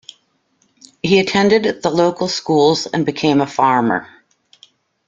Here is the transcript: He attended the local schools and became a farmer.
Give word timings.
He 1.03 1.19
attended 1.19 1.83
the 1.83 1.91
local 1.91 2.27
schools 2.27 2.87
and 2.87 3.05
became 3.05 3.39
a 3.39 3.45
farmer. 3.45 4.07